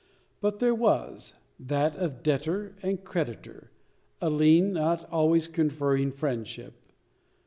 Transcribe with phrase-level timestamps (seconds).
[0.39, 3.69] But there was that of debtor and creditor
[4.19, 6.73] a lien not always conferring friendship.